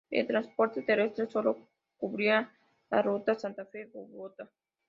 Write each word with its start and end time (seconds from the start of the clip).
El 0.09 0.25
transporte 0.25 0.81
terrestre 0.81 1.27
solo 1.27 1.59
cubría 1.95 2.51
la 2.89 3.03
ruta 3.03 3.35
Santa 3.35 3.67
Fe, 3.67 3.85
Bogotá. 3.85 4.49